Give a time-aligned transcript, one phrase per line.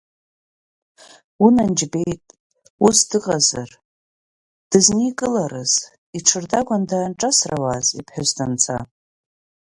[1.45, 2.23] Унан џьбеит,
[2.85, 3.69] ус дыҟазар,
[4.69, 5.73] дызникыларыз,
[6.17, 8.77] иҽырдагәаны даанҿасрауаз иԥҳәыс данца?